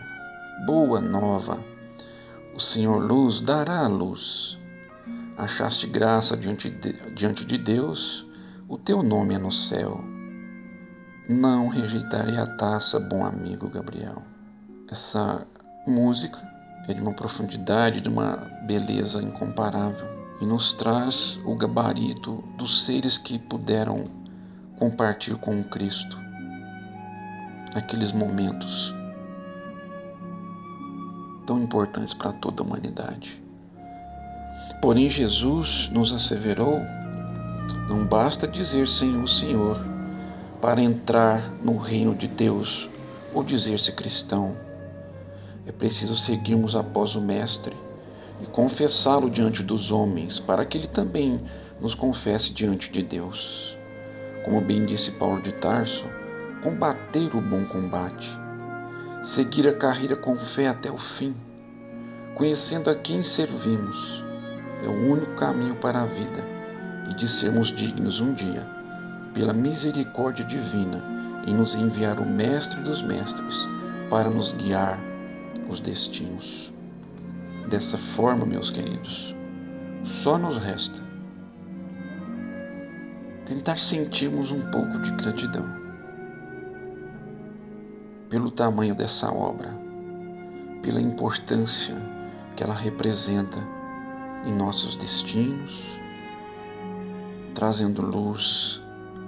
Boa 0.66 1.02
nova! 1.02 1.60
O 2.54 2.60
Senhor 2.60 2.98
luz 3.00 3.42
dará 3.42 3.86
a 3.86 3.88
luz. 3.88 4.58
Achaste 5.38 5.88
graça 5.88 6.36
diante 6.36 6.70
de, 6.70 6.94
diante 7.14 7.46
de 7.46 7.58
Deus, 7.58 8.26
o 8.68 8.78
teu 8.78 9.02
nome 9.02 9.36
é 9.36 9.38
no 9.38 9.52
céu. 9.52 10.17
Não 11.30 11.68
rejeitarei 11.68 12.38
a 12.38 12.48
taça, 12.48 12.98
bom 13.02 13.26
amigo 13.26 13.70
Gabriel. 13.70 14.22
Essa 14.90 15.46
música 15.86 16.40
é 16.88 16.94
de 16.94 17.02
uma 17.02 17.12
profundidade, 17.12 18.00
de 18.00 18.08
uma 18.08 18.38
beleza 18.66 19.22
incomparável 19.22 20.08
e 20.40 20.46
nos 20.46 20.72
traz 20.74 21.38
o 21.44 21.54
gabarito 21.54 22.42
dos 22.58 22.86
seres 22.86 23.18
que 23.18 23.38
puderam 23.38 24.06
compartilhar 24.80 25.38
com 25.40 25.60
o 25.60 25.66
Cristo 25.66 26.18
aqueles 27.76 28.14
momentos 28.14 28.96
tão 31.46 31.62
importantes 31.62 32.14
para 32.14 32.32
toda 32.32 32.62
a 32.62 32.66
humanidade. 32.66 33.44
Porém, 34.82 35.10
Jesus 35.10 35.90
nos 35.92 36.14
asseverou: 36.14 36.80
não 37.90 38.06
basta 38.06 38.48
dizer 38.48 38.88
Senhor, 38.88 39.28
Senhor, 39.28 39.78
para 40.62 40.82
entrar 40.82 41.52
no 41.64 41.78
reino 41.78 42.16
de 42.16 42.28
Deus 42.28 42.90
ou 43.34 43.44
dizer-se 43.44 43.92
cristão. 43.92 44.56
É 45.66 45.72
preciso 45.72 46.18
seguirmos 46.18 46.76
após 46.76 47.16
o 47.16 47.22
Mestre 47.22 47.76
e 48.42 48.46
confessá-lo 48.46 49.30
diante 49.30 49.62
dos 49.62 49.92
homens, 49.92 50.40
para 50.40 50.66
que 50.66 50.78
ele 50.78 50.88
também 50.88 51.42
nos 51.80 51.94
confesse 51.94 52.54
diante 52.54 52.92
de 52.92 53.04
Deus. 53.04 53.78
Como 54.46 54.62
bem 54.62 54.86
disse 54.86 55.12
Paulo 55.12 55.42
de 55.42 55.52
Tarso, 55.54 56.06
combater 56.64 57.36
o 57.36 57.42
bom 57.42 57.66
combate, 57.66 58.30
seguir 59.24 59.68
a 59.68 59.74
carreira 59.74 60.16
com 60.16 60.36
fé 60.36 60.68
até 60.68 60.92
o 60.92 60.98
fim, 60.98 61.36
conhecendo 62.36 62.90
a 62.90 62.96
quem 62.96 63.24
servimos, 63.24 64.24
é 64.84 64.88
o 64.88 65.12
único 65.12 65.36
caminho 65.36 65.76
para 65.76 66.02
a 66.02 66.06
vida 66.06 66.44
e 67.10 67.16
de 67.16 67.28
sermos 67.28 67.72
dignos 67.72 68.20
um 68.20 68.34
dia, 68.34 68.77
pela 69.38 69.54
misericórdia 69.54 70.44
divina, 70.44 71.00
em 71.46 71.54
nos 71.54 71.76
enviar 71.76 72.20
o 72.20 72.26
Mestre 72.26 72.82
dos 72.82 73.04
Mestres 73.04 73.68
para 74.10 74.32
nos 74.32 74.52
guiar 74.54 75.00
os 75.70 75.80
destinos. 75.80 76.74
Dessa 77.70 78.00
forma, 78.00 78.48
meus 78.48 78.72
queridos, 78.72 79.36
só 80.04 80.40
nos 80.40 80.58
resta 80.58 81.00
tentar 83.46 83.78
sentirmos 83.78 84.50
um 84.52 84.72
pouco 84.72 84.98
de 85.04 85.12
gratidão 85.12 85.68
pelo 88.28 88.50
tamanho 88.50 88.96
dessa 88.96 89.32
obra, 89.32 89.70
pela 90.82 91.00
importância 91.00 91.96
que 92.56 92.64
ela 92.64 92.74
representa 92.74 93.58
em 94.46 94.52
nossos 94.52 94.96
destinos, 94.96 95.80
trazendo 97.54 98.02
luz 98.02 98.82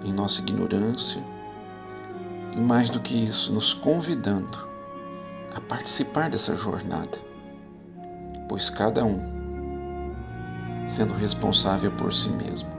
em 0.04 0.14
nossa 0.14 0.42
ignorância 0.42 1.22
e, 2.56 2.60
mais 2.60 2.90
do 2.90 3.00
que 3.00 3.14
isso, 3.14 3.52
nos 3.52 3.74
convidando 3.74 4.68
a 5.56 5.62
participar 5.62 6.30
dessa 6.30 6.56
jornada, 6.56 7.18
pois 8.48 8.70
cada 8.70 9.04
um, 9.04 9.20
sendo 10.88 11.14
responsável 11.14 11.92
por 11.92 12.14
si 12.14 12.30
mesmo, 12.30 12.70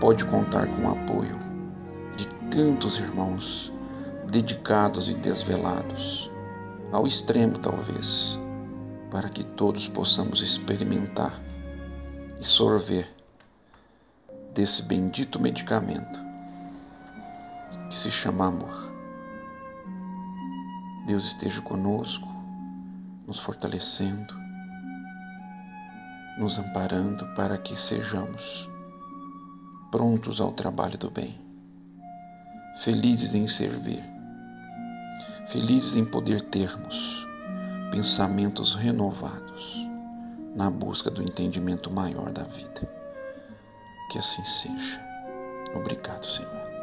pode 0.00 0.24
contar 0.24 0.66
com 0.66 0.86
o 0.86 0.92
apoio 0.92 1.38
de 2.16 2.26
tantos 2.50 2.98
irmãos 2.98 3.72
dedicados 4.30 5.08
e 5.08 5.14
desvelados, 5.14 6.30
ao 6.92 7.06
extremo 7.06 7.58
talvez, 7.58 8.38
para 9.10 9.28
que 9.28 9.44
todos 9.44 9.88
possamos 9.88 10.42
experimentar 10.42 11.32
e 12.40 12.44
sorver 12.44 13.10
desse 14.54 14.82
bendito 14.82 15.40
medicamento 15.40 16.27
que 17.88 17.98
se 17.98 18.10
chama 18.10 18.46
amor. 18.46 18.92
Deus 21.06 21.24
esteja 21.26 21.60
conosco, 21.62 22.28
nos 23.26 23.40
fortalecendo, 23.40 24.34
nos 26.38 26.58
amparando 26.58 27.26
para 27.34 27.58
que 27.58 27.76
sejamos 27.76 28.68
prontos 29.90 30.40
ao 30.40 30.52
trabalho 30.52 30.98
do 30.98 31.10
bem, 31.10 31.38
felizes 32.82 33.34
em 33.34 33.48
servir 33.48 34.18
felizes 35.50 35.94
em 35.96 36.04
poder 36.04 36.42
termos 36.42 37.26
pensamentos 37.90 38.74
renovados 38.74 39.88
na 40.54 40.70
busca 40.70 41.10
do 41.10 41.22
entendimento 41.22 41.90
maior 41.90 42.30
da 42.30 42.42
vida. 42.42 42.88
Que 44.10 44.18
assim 44.18 44.44
seja. 44.44 45.00
Obrigado, 45.74 46.26
Senhor. 46.26 46.77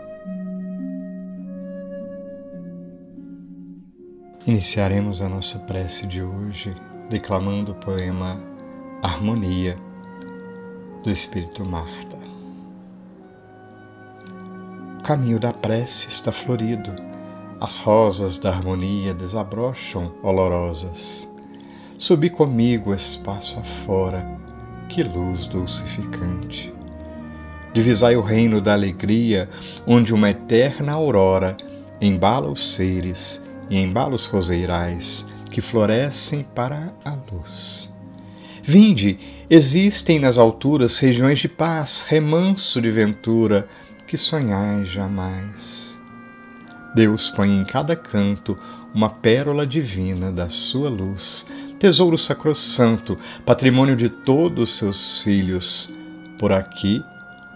Iniciaremos 4.48 5.24
a 5.24 5.28
nossa 5.28 5.58
prece 5.58 6.06
de 6.06 6.22
hoje 6.22 6.76
declamando 7.10 7.72
o 7.72 7.76
poema 7.76 8.40
Harmonia 9.02 9.76
do 11.04 11.10
Espírito 11.10 11.66
Marta. 11.66 12.16
O 15.00 15.02
caminho 15.04 15.40
da 15.40 15.52
prece 15.52 16.10
está 16.10 16.32
florido 16.32 16.94
as 17.60 17.80
rosas 17.80 18.38
da 18.38 18.52
harmonia 18.52 19.16
desabrocham 19.16 20.14
olorosas. 20.22 21.28
Subi 21.98 22.30
comigo 22.30 22.94
espaço 22.94 23.58
afora, 23.58 24.30
que 24.90 25.02
luz 25.02 25.48
dulcificante. 25.48 26.72
Divisai 27.74 28.16
o 28.16 28.22
reino 28.22 28.62
da 28.62 28.74
alegria, 28.74 29.50
onde 29.88 30.14
uma 30.14 30.30
eterna 30.30 30.92
aurora 30.92 31.58
embala 32.00 32.48
os 32.52 32.76
seres 32.76 33.44
e 33.70 33.80
embala 33.80 34.16
os 34.16 34.26
roseirais 34.26 35.26
que 35.52 35.62
florescem 35.62 36.46
para 36.56 36.94
a 37.04 37.16
luz. 37.32 37.92
Vinde, 38.62 39.20
existem 39.50 40.20
nas 40.20 40.38
alturas 40.38 40.98
regiões 40.98 41.40
de 41.40 41.48
paz, 41.48 42.04
remanso 42.08 42.82
de 42.82 42.90
ventura, 42.90 43.68
que 44.08 44.18
sonhais 44.18 44.88
jamais. 44.88 46.00
Deus 46.96 47.30
põe 47.30 47.56
em 47.56 47.64
cada 47.64 47.96
canto 47.96 48.58
uma 48.94 49.10
pérola 49.10 49.68
divina 49.68 50.32
da 50.32 50.50
sua 50.50 50.90
luz, 50.90 51.46
tesouro 51.78 52.18
sacrossanto, 52.18 53.18
patrimônio 53.46 53.96
de 53.96 54.10
todos 54.10 54.72
os 54.72 54.78
seus 54.78 55.22
filhos. 55.22 55.90
Por 56.40 56.52
aqui 56.52 57.04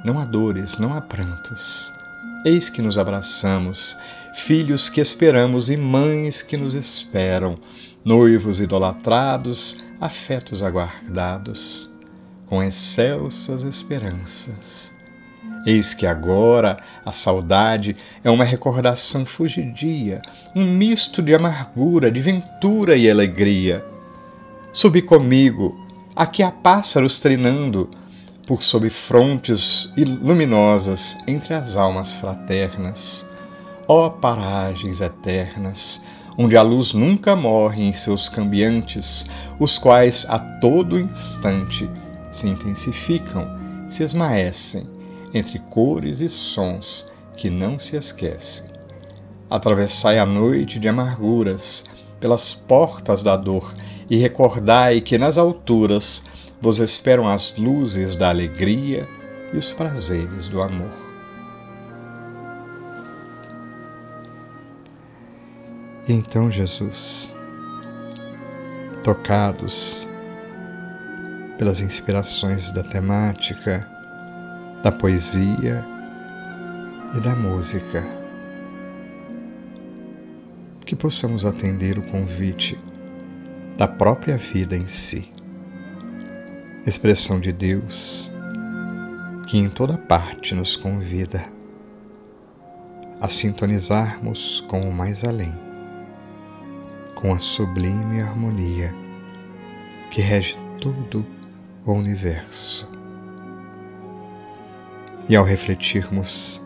não 0.03 0.19
há 0.19 0.25
dores, 0.25 0.77
não 0.77 0.93
há 0.93 1.01
prantos. 1.01 1.91
Eis 2.45 2.69
que 2.69 2.81
nos 2.81 2.97
abraçamos, 2.97 3.97
filhos 4.41 4.89
que 4.89 5.01
esperamos 5.01 5.69
e 5.69 5.77
mães 5.77 6.41
que 6.41 6.57
nos 6.57 6.73
esperam, 6.73 7.57
noivos 8.03 8.59
idolatrados, 8.59 9.77
afetos 9.99 10.63
aguardados, 10.63 11.89
com 12.47 12.63
excelsas 12.63 13.63
esperanças. 13.63 14.91
Eis 15.65 15.93
que 15.93 16.07
agora 16.07 16.79
a 17.05 17.11
saudade 17.11 17.95
é 18.23 18.29
uma 18.29 18.43
recordação 18.45 19.25
fugidia, 19.25 20.21
um 20.55 20.65
misto 20.65 21.21
de 21.21 21.35
amargura, 21.35 22.09
de 22.09 22.21
ventura 22.21 22.95
e 22.95 23.09
alegria. 23.09 23.85
Subi 24.71 25.01
comigo, 25.01 25.77
aqui 26.15 26.41
há 26.41 26.49
pássaros 26.49 27.19
trinando, 27.19 27.89
por 28.47 28.63
sob 28.63 28.89
frontes 28.89 29.93
luminosas 29.95 31.15
entre 31.27 31.53
as 31.53 31.75
almas 31.75 32.15
fraternas. 32.15 33.28
Ó 33.91 34.05
oh, 34.05 34.11
paragens 34.11 35.01
eternas, 35.01 35.99
onde 36.37 36.55
a 36.55 36.61
luz 36.61 36.93
nunca 36.93 37.35
morre 37.35 37.81
em 37.81 37.91
seus 37.91 38.29
cambiantes, 38.29 39.25
os 39.59 39.79
quais 39.79 40.27
a 40.29 40.37
todo 40.37 40.99
instante 40.99 41.89
se 42.31 42.47
intensificam, 42.47 43.47
se 43.89 44.03
esmaecem 44.03 44.87
entre 45.33 45.57
cores 45.57 46.19
e 46.19 46.29
sons 46.29 47.09
que 47.35 47.49
não 47.49 47.79
se 47.79 47.95
esquecem. 47.95 48.67
Atravessai 49.49 50.19
a 50.19 50.25
noite 50.25 50.77
de 50.77 50.87
amarguras 50.87 51.83
pelas 52.19 52.53
portas 52.53 53.23
da 53.23 53.35
dor 53.35 53.73
e 54.07 54.17
recordai 54.17 55.01
que 55.01 55.17
nas 55.17 55.35
alturas 55.35 56.23
vos 56.61 56.77
esperam 56.77 57.27
as 57.27 57.55
luzes 57.57 58.13
da 58.13 58.29
alegria 58.29 59.09
e 59.51 59.57
os 59.57 59.73
prazeres 59.73 60.47
do 60.47 60.61
amor. 60.61 61.08
Então, 66.13 66.51
Jesus, 66.51 67.31
tocados 69.03 70.09
pelas 71.55 71.79
inspirações 71.79 72.71
da 72.71 72.83
temática, 72.83 73.87
da 74.81 74.91
poesia 74.91 75.85
e 77.15 77.21
da 77.21 77.35
música, 77.35 78.03
que 80.83 80.95
possamos 80.95 81.45
atender 81.45 81.99
o 81.99 82.01
convite 82.01 82.75
da 83.77 83.87
própria 83.87 84.35
vida 84.35 84.75
em 84.75 84.87
si, 84.87 85.31
expressão 86.87 87.39
de 87.39 87.51
Deus 87.51 88.31
que 89.47 89.59
em 89.59 89.69
toda 89.69 89.95
parte 89.95 90.55
nos 90.55 90.75
convida 90.75 91.43
a 93.21 93.29
sintonizarmos 93.29 94.61
com 94.67 94.81
o 94.81 94.91
mais 94.91 95.23
além 95.23 95.68
com 97.19 97.33
a 97.33 97.39
sublime 97.39 98.21
harmonia 98.21 98.95
que 100.09 100.21
rege 100.21 100.57
todo 100.79 101.25
o 101.85 101.91
universo. 101.91 102.89
E 105.27 105.35
ao 105.35 105.43
refletirmos 105.43 106.61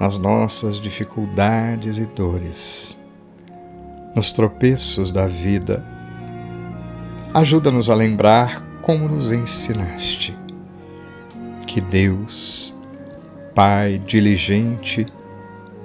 nas 0.00 0.16
nossas 0.16 0.80
dificuldades 0.80 1.98
e 1.98 2.06
dores, 2.06 2.98
nos 4.16 4.32
tropeços 4.32 5.12
da 5.12 5.26
vida, 5.26 5.84
ajuda-nos 7.34 7.90
a 7.90 7.94
lembrar 7.94 8.62
como 8.80 9.06
nos 9.06 9.30
ensinaste 9.30 10.34
que 11.66 11.82
Deus, 11.82 12.74
Pai 13.54 13.98
diligente 13.98 15.04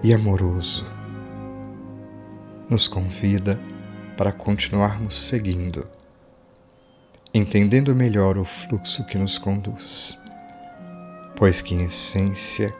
e 0.02 0.13
amoroso, 0.13 0.86
nos 2.69 2.88
convida 2.88 3.60
para 4.17 4.32
continuarmos 4.32 5.28
seguindo, 5.28 5.88
entendendo 7.34 7.95
melhor 7.95 8.38
o 8.38 8.45
fluxo 8.45 9.06
que 9.06 9.17
nos 9.17 9.38
conduz, 9.38 10.19
pois 11.36 11.62
que, 11.62 11.73
em 11.73 11.84
essência, 11.84 12.73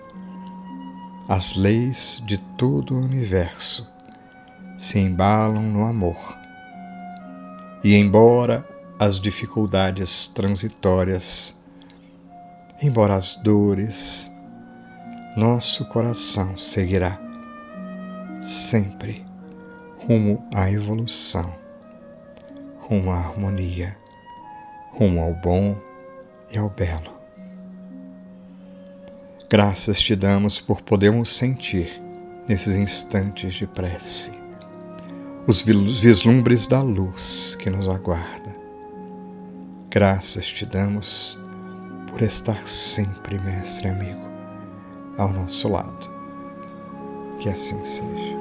as 1.28 1.56
leis 1.56 2.22
de 2.26 2.38
todo 2.58 2.96
o 2.96 3.00
universo 3.00 3.90
se 4.78 5.00
embalam 5.00 5.64
no 5.64 5.86
amor. 5.86 6.38
E, 7.84 7.96
embora 7.96 8.68
as 9.00 9.20
dificuldades 9.20 10.28
transitórias, 10.28 11.56
embora 12.82 13.16
as 13.16 13.36
dores, 13.38 14.32
nosso 15.36 15.86
coração 15.86 16.58
seguirá 16.58 17.20
sempre 18.42 19.33
rumo 20.08 20.44
à 20.54 20.70
evolução, 20.70 21.54
rumo 22.82 23.10
à 23.12 23.20
harmonia, 23.20 23.96
rumo 24.92 25.22
ao 25.22 25.34
bom 25.34 25.78
e 26.52 26.58
ao 26.58 26.70
belo. 26.70 27.14
Graças 29.50 30.02
te 30.02 30.14
damos 30.16 30.60
por 30.60 30.82
podermos 30.82 31.34
sentir, 31.34 32.02
nesses 32.50 32.76
instantes 32.76 33.54
de 33.54 33.66
prece, 33.66 34.32
os 35.48 35.62
vislumbres 35.62 36.68
da 36.68 36.82
luz 36.82 37.56
que 37.56 37.70
nos 37.70 37.88
aguarda. 37.88 38.54
Graças 39.90 40.48
te 40.48 40.66
damos 40.66 41.40
por 42.10 42.22
estar 42.22 42.68
sempre, 42.68 43.40
mestre 43.40 43.88
amigo, 43.88 44.28
ao 45.18 45.32
nosso 45.32 45.70
lado. 45.70 46.12
Que 47.40 47.48
assim 47.50 47.82
seja. 47.86 48.33